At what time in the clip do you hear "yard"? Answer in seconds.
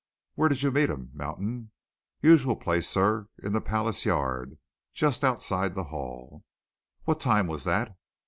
4.03-4.57